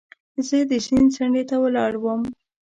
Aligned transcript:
زه 0.47 0.57
د 0.69 0.71
سیند 0.85 1.07
څنډې 1.15 1.43
ته 1.49 1.55
ولاړ 1.63 1.93
وم. 1.99 2.21